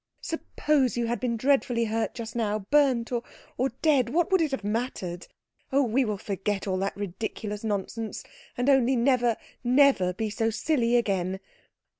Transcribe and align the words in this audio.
Suppose 0.21 0.97
you 0.97 1.05
had 1.05 1.19
been 1.19 1.37
dreadfully 1.37 1.85
hurt 1.85 2.15
just 2.15 2.35
now, 2.35 2.57
burnt, 2.57 3.11
or 3.11 3.21
or 3.55 3.69
dead, 3.83 4.09
what 4.09 4.31
would 4.31 4.41
it 4.41 4.49
have 4.49 4.63
mattered? 4.63 5.27
Oh, 5.71 5.83
we 5.83 6.05
will 6.05 6.17
forget 6.17 6.65
all 6.65 6.79
that 6.79 6.97
ridiculous 6.97 7.63
nonsense, 7.63 8.23
and 8.57 8.67
only 8.67 8.95
never, 8.95 9.35
never 9.63 10.11
be 10.11 10.31
so 10.31 10.49
silly 10.49 10.95
again. 10.95 11.39